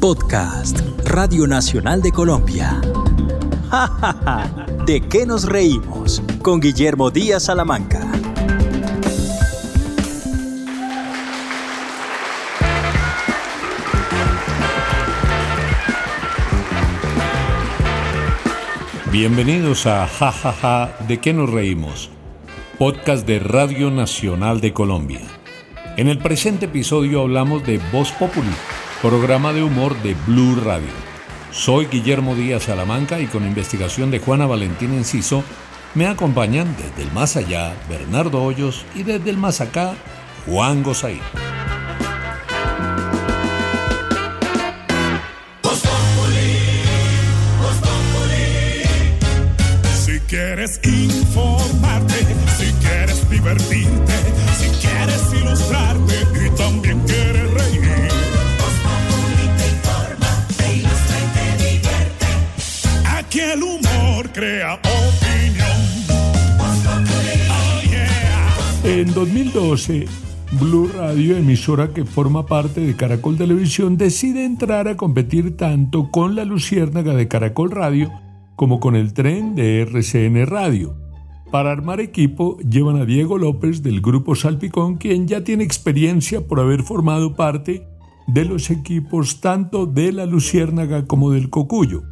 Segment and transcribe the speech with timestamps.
[0.00, 2.80] Podcast, Radio Nacional de Colombia.
[4.86, 6.22] ¿De qué nos reímos?
[6.40, 8.10] Con Guillermo Díaz Salamanca.
[19.12, 22.08] Bienvenidos a Ja Ja Ja ¿De qué nos reímos?
[22.78, 25.20] Podcast de Radio Nacional de Colombia.
[25.98, 28.48] En el presente episodio hablamos de Voz Populi,
[29.02, 30.92] programa de humor de Blue Radio.
[31.52, 35.42] Soy Guillermo Díaz Salamanca y con investigación de Juana Valentín Enciso
[35.94, 39.94] me acompañan desde el más allá Bernardo Hoyos y desde el más acá
[40.46, 41.18] Juan Gosay.
[50.04, 52.26] Si quieres informarte,
[52.58, 54.19] si quieres divertirte,
[69.20, 70.06] 2012,
[70.58, 76.34] Blue Radio, emisora que forma parte de Caracol Televisión, decide entrar a competir tanto con
[76.34, 78.10] la Luciérnaga de Caracol Radio
[78.56, 80.96] como con el tren de RCN Radio.
[81.50, 86.58] Para armar equipo llevan a Diego López del grupo Salpicón, quien ya tiene experiencia por
[86.58, 87.86] haber formado parte
[88.26, 92.04] de los equipos tanto de la Luciérnaga como del Cocuyo.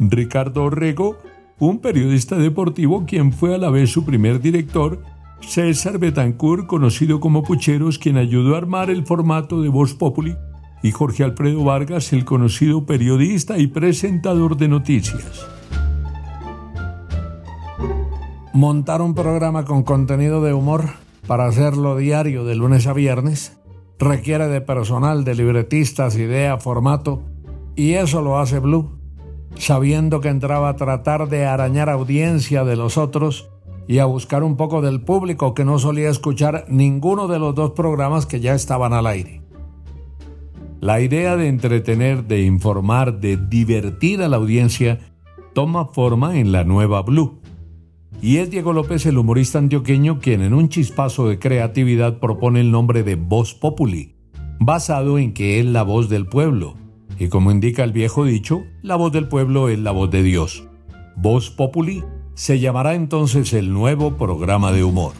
[0.00, 1.18] Ricardo Orrego,
[1.58, 5.02] un periodista deportivo quien fue a la vez su primer director,
[5.40, 10.36] César Betancourt, conocido como Pucheros, quien ayudó a armar el formato de Voz Populi,
[10.82, 15.46] y Jorge Alfredo Vargas, el conocido periodista y presentador de noticias.
[18.52, 20.90] Montar un programa con contenido de humor
[21.26, 23.58] para hacerlo diario de lunes a viernes
[23.98, 27.22] requiere de personal, de libretistas, idea, formato,
[27.74, 28.98] y eso lo hace Blue,
[29.56, 33.50] sabiendo que entraba a tratar de arañar audiencia de los otros
[33.88, 37.72] y a buscar un poco del público que no solía escuchar ninguno de los dos
[37.72, 39.42] programas que ya estaban al aire.
[40.80, 44.98] La idea de entretener, de informar, de divertir a la audiencia
[45.54, 47.40] toma forma en la nueva Blue.
[48.20, 52.70] Y es Diego López, el humorista antioqueño, quien en un chispazo de creatividad propone el
[52.70, 54.16] nombre de Voz Populi,
[54.58, 56.74] basado en que es la voz del pueblo.
[57.18, 60.68] Y como indica el viejo dicho, la voz del pueblo es la voz de Dios.
[61.16, 62.04] Voz Populi
[62.36, 65.14] se llamará entonces el nuevo programa de humor.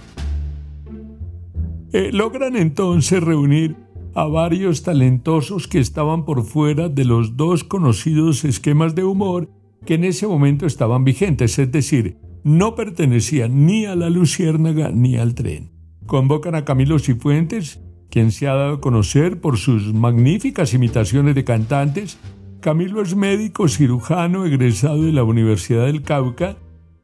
[1.92, 3.74] Eh, logran entonces reunir
[4.14, 9.48] a varios talentosos que estaban por fuera de los dos conocidos esquemas de humor
[9.86, 15.16] que en ese momento estaban vigentes, es decir, no pertenecían ni a la Luciérnaga ni
[15.16, 15.70] al tren.
[16.04, 21.44] Convocan a Camilo Cifuentes, quien se ha dado a conocer por sus magníficas imitaciones de
[21.44, 22.18] cantantes.
[22.60, 26.56] Camilo es médico cirujano egresado de la Universidad del Cauca,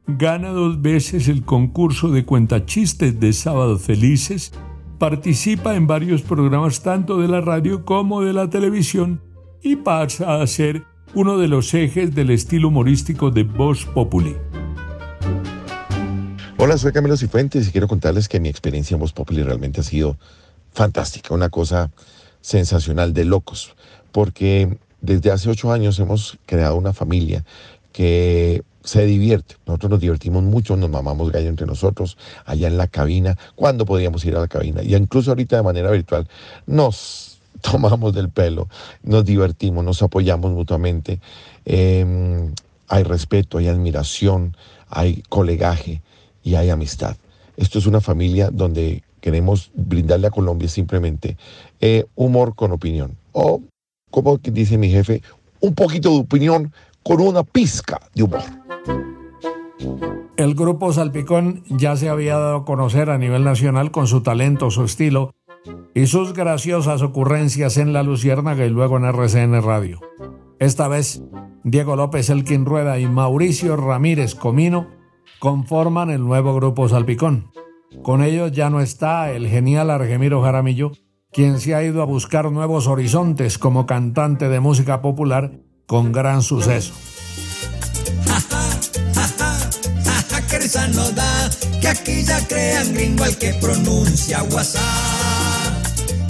[0.07, 4.51] gana dos veces el concurso de cuentachistes de Sábados Felices,
[4.99, 9.21] participa en varios programas tanto de la radio como de la televisión
[9.61, 14.35] y pasa a ser uno de los ejes del estilo humorístico de Voz Populi.
[16.57, 19.83] Hola, soy Camilo Cifuentes y quiero contarles que mi experiencia en Voz Populi realmente ha
[19.83, 20.17] sido
[20.73, 21.91] fantástica, una cosa
[22.41, 23.75] sensacional de locos,
[24.11, 27.43] porque desde hace ocho años hemos creado una familia
[27.93, 29.55] que se divierte.
[29.65, 34.25] Nosotros nos divertimos mucho, nos mamamos gallo entre nosotros, allá en la cabina, cuando podíamos
[34.25, 34.83] ir a la cabina.
[34.83, 36.27] Y incluso ahorita de manera virtual
[36.67, 38.67] nos tomamos del pelo,
[39.03, 41.21] nos divertimos, nos apoyamos mutuamente.
[41.65, 42.51] Eh,
[42.89, 44.57] hay respeto, hay admiración,
[44.89, 46.01] hay colegaje
[46.43, 47.15] y hay amistad.
[47.55, 51.37] Esto es una familia donde queremos brindarle a Colombia simplemente
[51.79, 53.15] eh, humor con opinión.
[53.31, 53.61] O,
[54.11, 55.21] como dice mi jefe,
[55.61, 58.41] un poquito de opinión con una pizca de humor.
[60.37, 64.71] El grupo Salpicón ya se había dado a conocer a nivel nacional con su talento,
[64.71, 65.35] su estilo
[65.93, 69.99] y sus graciosas ocurrencias en La Luciérnaga y luego en RCN Radio.
[70.59, 71.21] Esta vez,
[71.63, 74.87] Diego López Elkin Rueda y Mauricio Ramírez Comino
[75.39, 77.51] conforman el nuevo grupo Salpicón.
[78.01, 80.93] Con ellos ya no está el genial Argemiro Jaramillo,
[81.31, 86.41] quien se ha ido a buscar nuevos horizontes como cantante de música popular con gran
[86.41, 86.93] suceso.
[90.93, 91.49] no da,
[91.81, 94.81] que aquí ya crean gringo al que pronuncia WhatsApp.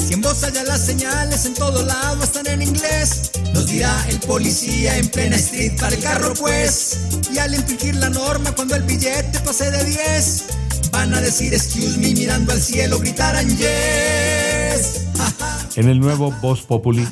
[0.05, 4.19] Si en voz allá las señales en todo lado están en inglés, nos dirá el
[4.19, 6.97] policía en plena street para el carro pues.
[7.31, 10.43] Y al infringir la norma cuando el billete pase de 10,
[10.91, 14.52] van a decir excuse me mirando al cielo gritarán yes.
[15.75, 17.03] En el nuevo Voz Populi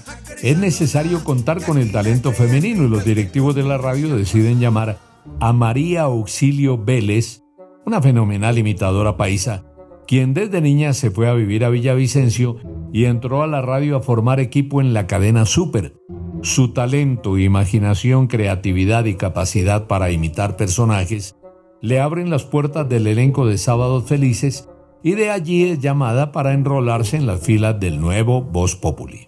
[0.43, 4.99] es necesario contar con el talento femenino y los directivos de la radio deciden llamar
[5.39, 7.41] a María Auxilio Vélez,
[7.85, 9.65] una fenomenal imitadora paisa,
[10.07, 12.57] quien desde niña se fue a vivir a Villavicencio
[12.93, 15.95] y entró a la radio a formar equipo en la cadena Super.
[16.43, 21.35] Su talento, imaginación, creatividad y capacidad para imitar personajes
[21.81, 24.69] le abren las puertas del elenco de Sábados Felices
[25.03, 29.27] y de allí es llamada para enrolarse en las filas del nuevo Voz Populi.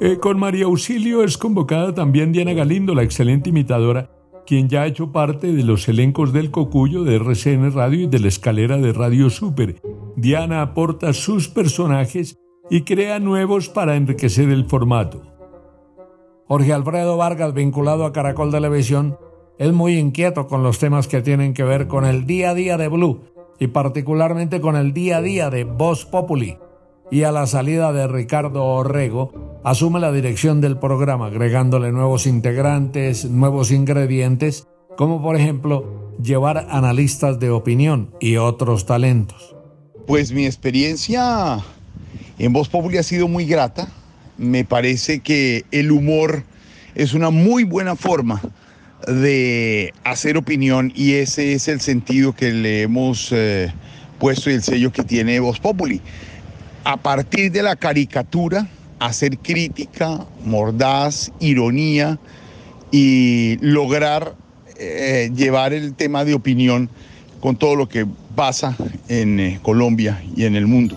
[0.00, 4.10] Eh, con María Auxilio es convocada también Diana Galindo, la excelente imitadora,
[4.46, 8.18] quien ya ha hecho parte de los elencos del Cocuyo, de RCN Radio y de
[8.18, 9.80] la escalera de Radio Super.
[10.16, 12.38] Diana aporta sus personajes
[12.70, 15.22] y crea nuevos para enriquecer el formato.
[16.46, 19.16] Jorge Alfredo Vargas, vinculado a Caracol Televisión,
[19.58, 22.76] es muy inquieto con los temas que tienen que ver con el día a día
[22.76, 23.22] de Blue
[23.58, 26.58] y particularmente con el día a día de Voz Populi.
[27.10, 33.26] Y a la salida de Ricardo Orrego, asume la dirección del programa, agregándole nuevos integrantes,
[33.26, 34.66] nuevos ingredientes,
[34.96, 39.54] como por ejemplo llevar analistas de opinión y otros talentos.
[40.06, 41.60] Pues mi experiencia
[42.38, 43.88] en Voz Populi ha sido muy grata.
[44.36, 46.42] Me parece que el humor
[46.96, 48.40] es una muy buena forma
[49.06, 53.72] de hacer opinión y ese es el sentido que le hemos eh,
[54.18, 56.00] puesto y el sello que tiene Voz Populi.
[56.84, 58.68] A partir de la caricatura,
[58.98, 62.18] hacer crítica, mordaz, ironía
[62.90, 64.34] y lograr
[64.78, 66.88] eh, llevar el tema de opinión
[67.40, 68.76] con todo lo que pasa
[69.08, 70.96] en eh, Colombia y en el mundo.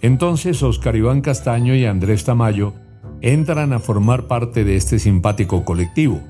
[0.00, 2.74] Entonces Oscar Iván Castaño y Andrés Tamayo
[3.20, 6.20] entran a formar parte de este simpático colectivo.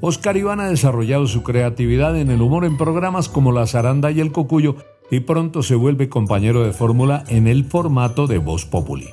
[0.00, 4.20] Oscar Iván ha desarrollado su creatividad en el humor en programas como La Zaranda y
[4.20, 4.76] El Cocuyo
[5.10, 9.08] y pronto se vuelve compañero de fórmula en el formato de Voz Populi.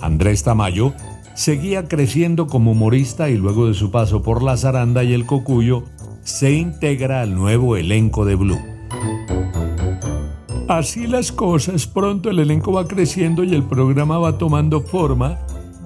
[0.00, 0.92] Andrés Tamayo
[1.34, 5.84] seguía creciendo como humorista y luego de su paso por La Zaranda y El Cocuyo
[6.22, 8.60] se integra al nuevo elenco de Blue.
[10.68, 15.38] Así las cosas, pronto el elenco va creciendo y el programa va tomando forma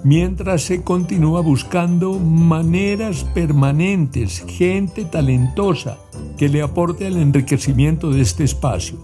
[0.05, 5.99] mientras se continúa buscando maneras permanentes, gente talentosa
[6.37, 8.99] que le aporte al enriquecimiento de este espacio.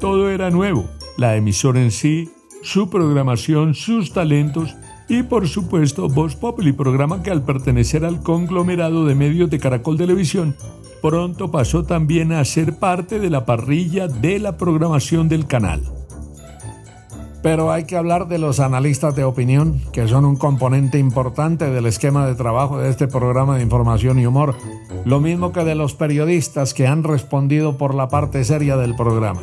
[0.00, 0.84] Todo era nuevo,
[1.16, 2.30] la emisora en sí,
[2.62, 4.76] su programación, sus talentos
[5.08, 9.96] y por supuesto Voz Populi, programa que al pertenecer al conglomerado de medios de Caracol
[9.96, 10.56] Televisión,
[11.00, 15.82] pronto pasó también a ser parte de la parrilla de la programación del canal.
[17.46, 21.86] Pero hay que hablar de los analistas de opinión, que son un componente importante del
[21.86, 24.56] esquema de trabajo de este programa de información y humor,
[25.04, 29.42] lo mismo que de los periodistas que han respondido por la parte seria del programa.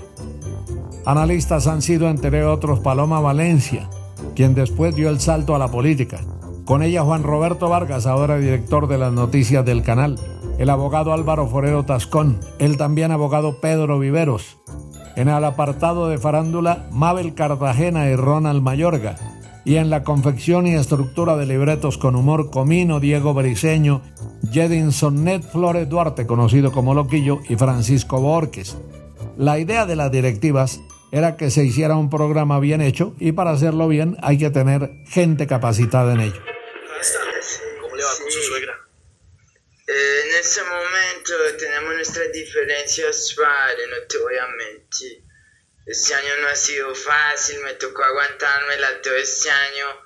[1.06, 3.90] Analistas han sido, entre otros, Paloma Valencia,
[4.36, 6.20] quien después dio el salto a la política.
[6.66, 10.20] Con ella Juan Roberto Vargas, ahora director de las noticias del canal.
[10.58, 14.58] El abogado Álvaro Forero Tascón, el también abogado Pedro Viveros,
[15.16, 19.16] en el apartado de farándula, Mabel Cartagena y Ronald Mayorga.
[19.66, 24.02] Y en la confección y estructura de libretos con humor, Comino, Diego Briseño,
[24.52, 28.78] Jedinson Ned Flores Duarte, conocido como Loquillo, y Francisco Borges.
[29.38, 30.82] La idea de las directivas
[31.12, 34.92] era que se hiciera un programa bien hecho y para hacerlo bien hay que tener
[35.08, 36.42] gente capacitada en ello.
[37.82, 38.74] ¿Cómo le va con su suegra?
[40.44, 45.24] En este momento tenemos nuestras diferencias, padre, no te voy a mentir.
[45.86, 50.02] Este año no ha sido fácil, me tocó aguantármela todo este año.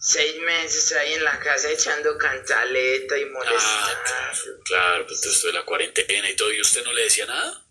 [0.00, 3.98] Seis meses ahí en la casa echando cantaleta y molestando.
[4.06, 4.32] Ah,
[4.64, 7.62] claro, pues esto de la cuarentena y todo, ¿y usted no le decía nada?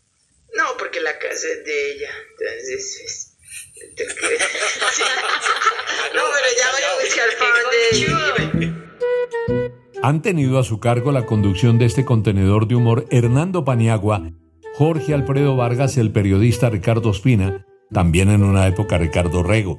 [0.53, 3.29] No, porque la casa es de ella, entonces...
[6.13, 7.89] no, pero ya voy a buscar para donde
[10.01, 14.31] han tenido a su cargo la conducción de este contenedor de humor Hernando Paniagua,
[14.75, 19.77] Jorge Alfredo Vargas, el periodista Ricardo Espina, también en una época Ricardo Rego.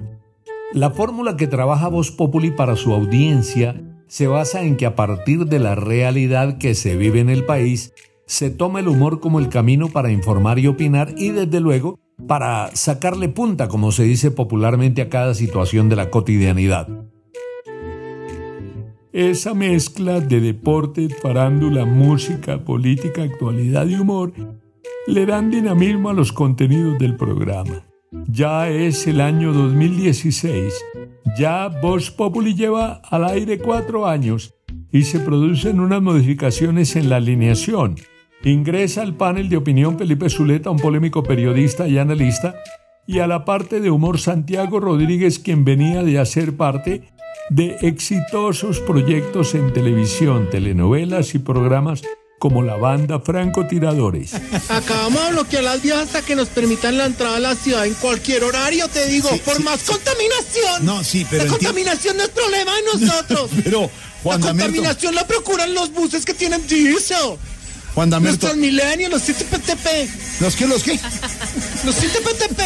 [0.72, 5.46] La fórmula que trabaja Voz Populi para su audiencia se basa en que a partir
[5.46, 7.92] de la realidad que se vive en el país,
[8.26, 11.98] se toma el humor como el camino para informar y opinar y desde luego
[12.28, 16.88] para sacarle punta, como se dice popularmente, a cada situación de la cotidianidad.
[19.12, 24.32] Esa mezcla de deporte, farándula, música, política, actualidad y humor
[25.06, 27.84] le dan dinamismo a los contenidos del programa.
[28.26, 30.72] Ya es el año 2016,
[31.38, 34.54] ya Voz Populi lleva al aire cuatro años
[34.90, 37.96] y se producen unas modificaciones en la alineación.
[38.42, 42.54] Ingresa al panel de opinión Felipe Zuleta, un polémico periodista y analista,
[43.06, 47.11] y a la parte de humor Santiago Rodríguez, quien venía de hacer parte
[47.50, 52.02] de exitosos proyectos en televisión, telenovelas y programas
[52.38, 54.32] como la banda Francotiradores.
[54.68, 57.94] Acabamos de bloquear las vías hasta que nos permitan la entrada a la ciudad en
[57.94, 60.84] cualquier horario, te digo, por más contaminación.
[60.84, 63.50] No, sí, pero La enti- contaminación no es problema de nosotros.
[63.64, 63.88] Pero,
[64.24, 67.36] Juan la Damerto- contaminación la procuran los buses que tienen diésel.
[67.94, 70.40] Juan Damerto- Los Transmilenio, los CTPTP.
[70.40, 70.98] ¿Los qué, los qué?
[71.84, 72.60] Los CTPTP.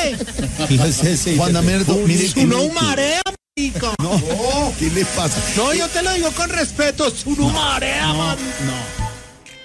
[1.37, 3.21] Juan Damerto, mire Uno no- marea,
[3.59, 5.41] No, ¿qué le pasa?
[5.57, 7.07] No, yo te lo digo con respeto.
[7.07, 8.37] Es uno marea, man.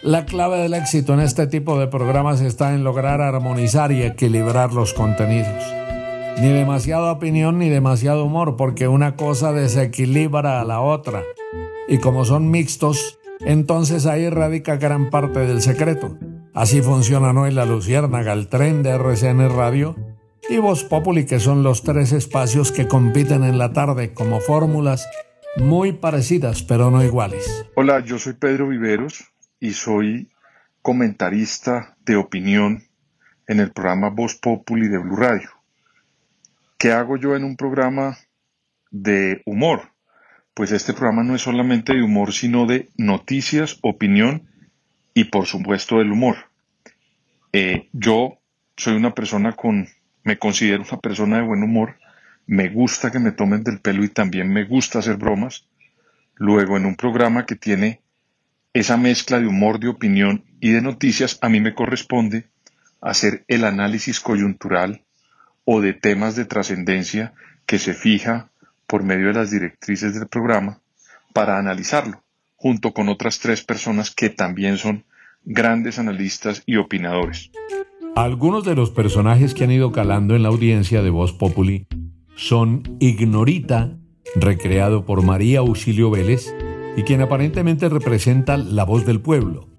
[0.01, 4.71] La clave del éxito en este tipo de programas está en lograr armonizar y equilibrar
[4.71, 5.61] los contenidos.
[6.39, 11.23] Ni demasiada opinión ni demasiado humor, porque una cosa desequilibra a la otra.
[11.89, 16.17] Y como son mixtos, entonces ahí radica gran parte del secreto.
[16.53, 19.97] Así funcionan hoy la Luciérnaga, el tren de RCN Radio
[20.51, 25.07] y Voz Populi, que son los tres espacios que compiten en la tarde como fórmulas
[25.55, 27.65] muy parecidas pero no iguales.
[27.75, 29.31] Hola, yo soy Pedro Viveros
[29.61, 30.29] y soy
[30.81, 32.83] comentarista de opinión
[33.47, 35.49] en el programa Voz Populi de Blue Radio.
[36.77, 38.17] ¿Qué hago yo en un programa
[38.89, 39.93] de humor?
[40.53, 44.49] Pues este programa no es solamente de humor, sino de noticias, opinión
[45.13, 46.35] y por supuesto del humor.
[47.53, 48.39] Eh, yo
[48.75, 49.87] soy una persona con,
[50.23, 51.97] me considero una persona de buen humor,
[52.45, 55.67] me gusta que me tomen del pelo y también me gusta hacer bromas.
[56.35, 58.01] Luego, en un programa que tiene
[58.73, 62.47] esa mezcla de humor, de opinión y de noticias, a mí me corresponde
[63.01, 65.03] hacer el análisis coyuntural
[65.65, 67.33] o de temas de trascendencia
[67.65, 68.49] que se fija
[68.87, 70.79] por medio de las directrices del programa
[71.33, 72.23] para analizarlo,
[72.55, 75.05] junto con otras tres personas que también son
[75.43, 77.51] grandes analistas y opinadores.
[78.15, 81.87] Algunos de los personajes que han ido calando en la audiencia de Voz Populi
[82.35, 83.97] son Ignorita,
[84.35, 86.53] recreado por María Auxilio Vélez,
[86.97, 89.69] y quien aparentemente representa la voz del pueblo.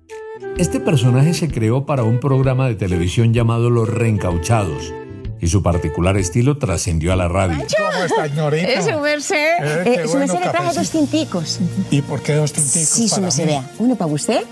[0.56, 4.94] Este personaje se creó para un programa de televisión llamado Los Reencauchados,
[5.42, 7.58] y su particular estilo trascendió a la radio.
[7.76, 8.68] ¿Cómo está, Ignorita?
[8.68, 9.36] Eh, su merced.
[9.36, 10.80] Eh, Eh, su merced bueno, le traje cafecito.
[10.80, 11.58] dos tinticos.
[11.90, 13.50] ¿Y por qué dos tinticos Sí, su para merced, mí?
[13.50, 13.70] vea.
[13.78, 14.44] Uno para usted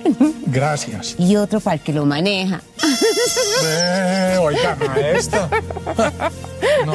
[0.47, 1.15] Gracias.
[1.17, 2.61] y otro para el que lo maneja.
[3.65, 5.49] Eh, oiga, maestro.
[6.87, 6.93] No.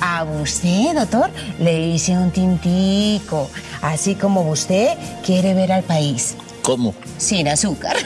[0.00, 3.50] A usted, doctor, le hice un tintico.
[3.82, 6.36] Así como usted quiere ver al país.
[6.62, 6.94] ¿Cómo?
[7.18, 7.96] Sin azúcar.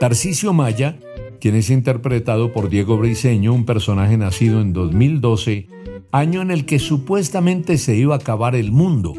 [0.00, 0.94] Tarcisio Maya,
[1.40, 5.66] quien es interpretado por Diego Briseño, un personaje nacido en 2012,
[6.12, 9.14] año en el que supuestamente se iba a acabar el mundo.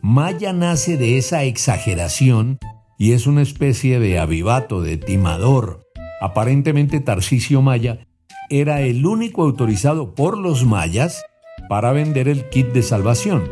[0.00, 2.58] Maya nace de esa exageración
[2.98, 5.84] y es una especie de avivato, de timador.
[6.20, 8.06] Aparentemente Tarcisio Maya
[8.50, 11.22] era el único autorizado por los mayas
[11.68, 13.48] para vender el kit de salvación.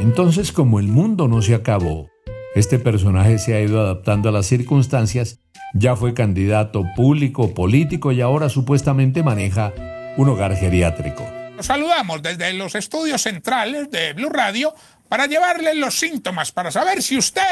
[0.00, 2.08] Entonces, como el mundo no se acabó,
[2.54, 5.40] este personaje se ha ido adaptando a las circunstancias,
[5.74, 9.72] ya fue candidato público, político y ahora supuestamente maneja
[10.16, 11.24] un hogar geriátrico.
[11.56, 14.74] Los saludamos desde los estudios centrales de Blue Radio
[15.08, 17.42] para llevarle los síntomas para saber si usted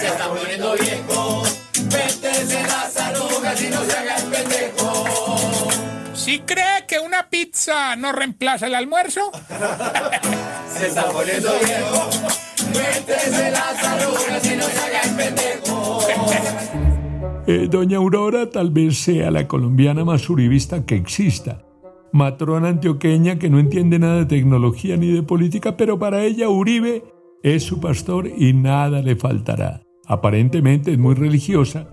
[0.00, 1.42] Se está poniendo viejo,
[1.84, 5.70] métese las arrugas y no se haga el pendejo.
[6.14, 9.32] si cree que una pizza no reemplaza el almuerzo.
[10.76, 12.10] Se está poniendo viejo,
[12.74, 16.04] métese las arrugas y no se haga el pendejo.
[17.46, 21.62] Eh, Doña Aurora tal vez sea la colombiana más uribista que exista.
[22.10, 27.04] Matrona antioqueña que no entiende nada de tecnología ni de política, pero para ella Uribe
[27.42, 29.82] es su pastor y nada le faltará.
[30.06, 31.88] Aparentemente es muy religiosa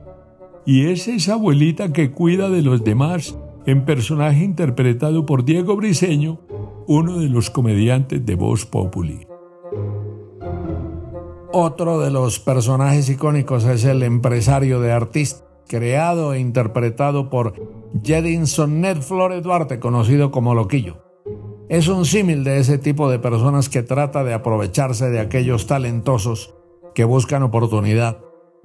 [0.66, 6.40] y es esa abuelita que cuida de los demás en personaje interpretado por Diego Briseño,
[6.88, 9.31] uno de los comediantes de Voz Populi.
[11.54, 17.54] Otro de los personajes icónicos es el empresario de artista, creado e interpretado por
[18.02, 21.04] Jedinson Ned Flores Duarte, conocido como Loquillo.
[21.68, 26.54] Es un símil de ese tipo de personas que trata de aprovecharse de aquellos talentosos
[26.96, 28.20] que buscan oportunidad.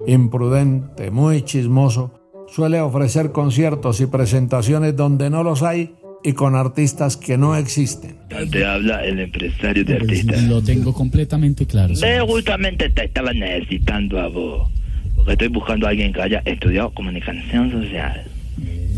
[0.05, 2.11] Imprudente, muy chismoso,
[2.47, 8.17] suele ofrecer conciertos y presentaciones donde no los hay y con artistas que no existen.
[8.51, 10.43] Te habla el empresario de artistas.
[10.43, 11.93] Lo tengo completamente claro.
[12.03, 14.69] Eh, justamente te estaba necesitando a vos.
[15.15, 18.23] Porque estoy buscando a alguien que haya estudiado comunicación social.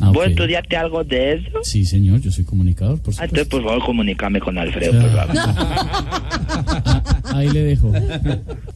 [0.01, 0.29] Ah, ¿Vos ok.
[0.29, 1.59] estudiaste algo de eso?
[1.63, 3.23] Sí, señor, yo soy comunicador, por Ah, supuesto.
[3.25, 5.35] entonces, por favor, comunícame con Alfredo, por favor.
[7.39, 7.93] Ah, ahí le dejo.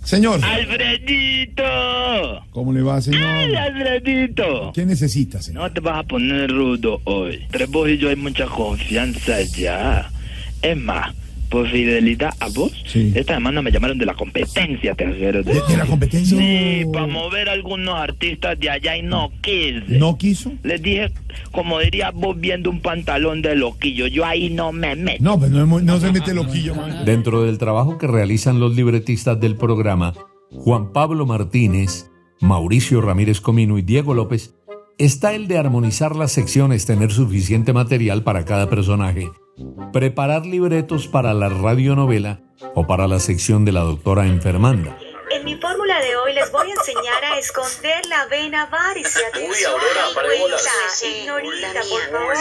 [0.03, 0.39] Señor.
[0.43, 1.63] ¡Alfredito!
[2.51, 3.23] ¿Cómo le va, señor?
[3.23, 4.71] ¡Ay, Alfredito!
[4.73, 5.63] ¿Qué necesita, señor?
[5.63, 7.41] No te vas a poner rudo hoy.
[7.43, 10.09] Entre vos y yo hay mucha confianza ya.
[10.61, 11.13] Es más,
[11.49, 15.43] por fidelidad a vos, esta semana me llamaron de la competencia, te aseguro.
[15.43, 16.37] ¿De, de la competencia?
[16.37, 19.83] Sí, para mover a algunos artistas de allá y no quise.
[19.87, 20.51] ¿No quiso?
[20.63, 21.11] Les dije,
[21.51, 25.23] como diría vos viendo un pantalón de loquillo, yo ahí no me meto.
[25.23, 27.05] No, pues no, se mete loquillo, man.
[27.05, 30.13] Dentro del trabajo que realizan los libretistas del programa,
[30.49, 32.09] Juan Pablo Martínez,
[32.41, 34.55] Mauricio Ramírez Comino y Diego López,
[34.97, 39.29] está el de armonizar las secciones, tener suficiente material para cada personaje,
[39.91, 42.41] preparar libretos para la radionovela
[42.75, 44.97] o para la sección de la doctora enfermanda.
[45.31, 49.21] En mi fórmula de hoy les voy a enseñar a esconder la vena varicia.
[49.35, 50.57] Uy, Aurora.
[51.03, 52.35] Ignorita, por favor.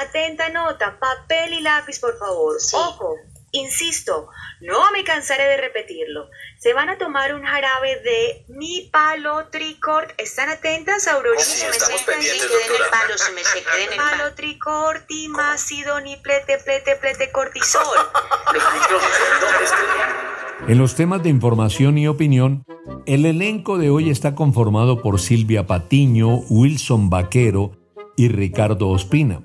[0.00, 2.56] Atenta nota, papel y lápiz, por favor.
[2.72, 3.16] Ojo,
[3.52, 4.28] insisto,
[4.60, 6.28] no me cansaré de repetirlo.
[6.58, 10.10] Se van a tomar un jarabe de mi palo tricort.
[10.18, 11.44] ¿Están atentas, Aurorita?
[11.44, 12.84] Sí, estamos pendientes, queden doctora.
[12.84, 17.82] el palo, se me se queden el palo tricort, timácido, ni plete, plete, plete, cortisol.
[20.68, 22.64] En los temas de información y opinión,
[23.04, 27.72] el elenco de hoy está conformado por Silvia Patiño, Wilson Vaquero
[28.16, 29.44] y Ricardo Ospina.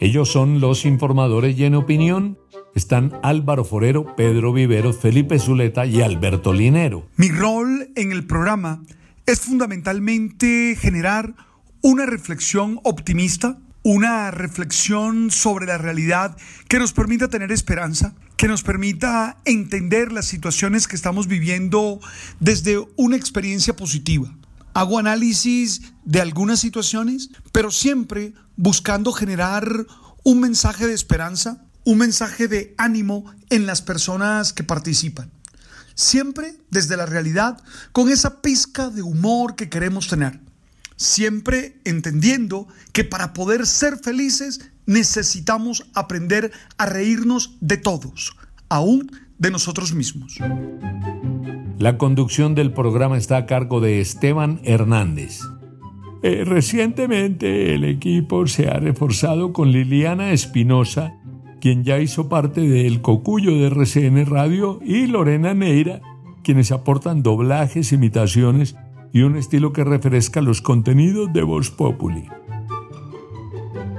[0.00, 2.36] Ellos son los informadores y en opinión
[2.76, 7.08] están Álvaro Forero, Pedro Vivero, Felipe Zuleta y Alberto Linero.
[7.16, 8.82] Mi rol en el programa
[9.24, 11.34] es fundamentalmente generar
[11.80, 16.36] una reflexión optimista, una reflexión sobre la realidad
[16.68, 21.98] que nos permita tener esperanza, que nos permita entender las situaciones que estamos viviendo
[22.40, 24.36] desde una experiencia positiva.
[24.74, 29.86] Hago análisis de algunas situaciones, pero siempre buscando generar
[30.24, 35.30] un mensaje de esperanza, un mensaje de ánimo en las personas que participan.
[35.94, 37.62] Siempre desde la realidad,
[37.92, 40.40] con esa pizca de humor que queremos tener.
[40.96, 48.36] Siempre entendiendo que para poder ser felices necesitamos aprender a reírnos de todos,
[48.68, 50.38] aún de nosotros mismos.
[51.78, 55.38] La conducción del programa está a cargo de Esteban Hernández.
[56.24, 61.14] Eh, recientemente el equipo se ha reforzado con Liliana Espinosa,
[61.66, 66.00] quien ya hizo parte del Cocuyo de RCN Radio, y Lorena Neira,
[66.44, 68.76] quienes aportan doblajes, imitaciones
[69.12, 72.22] y un estilo que refresca los contenidos de Voz Populi.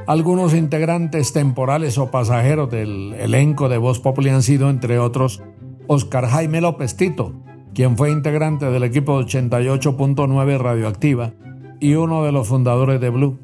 [0.07, 5.43] Algunos integrantes temporales o pasajeros del elenco de Voz Populi han sido, entre otros,
[5.87, 7.33] Oscar Jaime López Tito,
[7.73, 11.33] quien fue integrante del equipo de 88.9 Radioactiva
[11.81, 13.39] y uno de los fundadores de Blue.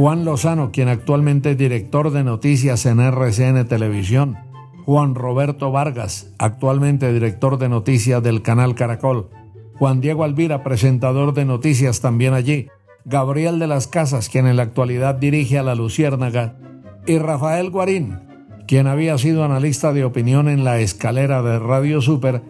[0.00, 4.38] Juan Lozano, quien actualmente es director de noticias en RCN Televisión.
[4.86, 9.28] Juan Roberto Vargas, actualmente director de noticias del canal Caracol.
[9.78, 12.68] Juan Diego Alvira, presentador de noticias también allí.
[13.04, 16.56] Gabriel de las Casas, quien en la actualidad dirige a La Luciérnaga.
[17.06, 18.20] Y Rafael Guarín,
[18.66, 22.42] quien había sido analista de opinión en la escalera de Radio Super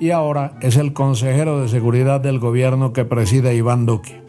[0.00, 4.23] y ahora es el consejero de seguridad del gobierno que preside Iván Duque.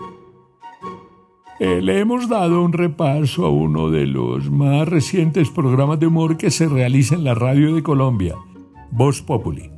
[1.58, 6.36] Eh, le hemos dado un repaso a uno de los más recientes programas de humor
[6.36, 8.36] que se realiza en la radio de Colombia,
[8.92, 9.72] Voz Populi.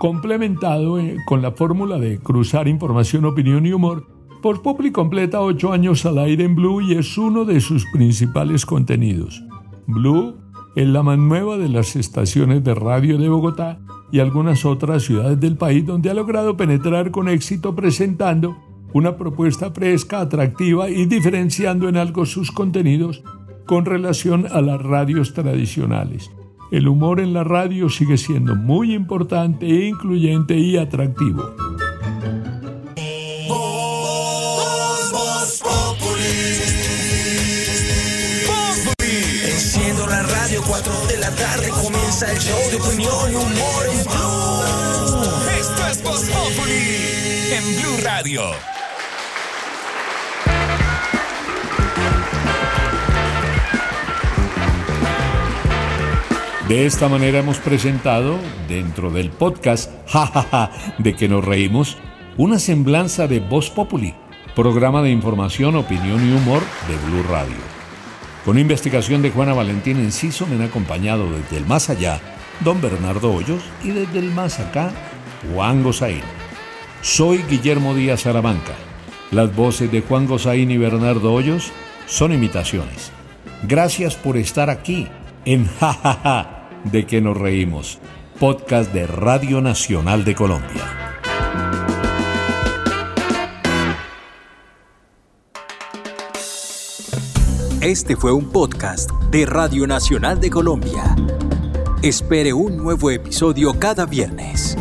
[0.00, 4.08] Complementado eh, con la fórmula de cruzar información, opinión y humor,
[4.42, 8.66] Voz Populi completa ocho años al aire en Blue y es uno de sus principales
[8.66, 9.44] contenidos.
[9.86, 10.34] Blue
[10.74, 13.78] es la más nueva de las estaciones de radio de Bogotá
[14.10, 18.56] y algunas otras ciudades del país donde ha logrado penetrar con éxito presentando
[18.96, 23.22] una propuesta fresca, atractiva y diferenciando en algo sus contenidos
[23.66, 26.30] con relación a las radios tradicionales.
[26.70, 31.44] El humor en la radio sigue siendo muy importante, incluyente y atractivo.
[39.44, 44.04] Enciendo la radio, 4 de la tarde comienza el show de opinión y humor en
[44.04, 45.60] Blue.
[45.60, 47.06] Esto es Voz Populi
[47.52, 48.75] en Blue Radio.
[56.68, 61.96] De esta manera hemos presentado, dentro del podcast Jajaja de que nos reímos,
[62.36, 64.14] una semblanza de Voz Populi,
[64.56, 67.54] programa de información, opinión y humor de Blue Radio.
[68.44, 72.20] Con investigación de Juana Valentín Enciso me han acompañado desde el más allá
[72.64, 74.90] don Bernardo Hoyos y desde el más acá
[75.54, 76.22] Juan Gozaín.
[77.00, 78.72] Soy Guillermo Díaz Salamanca.
[79.30, 81.70] Las voces de Juan Gozaín y Bernardo Hoyos
[82.06, 83.12] son imitaciones.
[83.62, 85.06] Gracias por estar aquí
[85.44, 86.55] en Jajaja
[86.90, 87.98] de que nos reímos.
[88.38, 91.06] podcast de Radio Nacional de Colombia.
[97.80, 101.14] Este fue un podcast de Radio Nacional de Colombia.
[102.02, 104.76] Espere un nuevo episodio cada viernes.